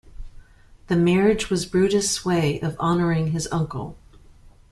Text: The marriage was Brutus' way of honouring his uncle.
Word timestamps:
The 0.87 0.95
marriage 0.95 1.51
was 1.51 1.67
Brutus' 1.67 2.25
way 2.25 2.59
of 2.61 2.75
honouring 2.79 3.33
his 3.33 3.47
uncle. 3.51 3.95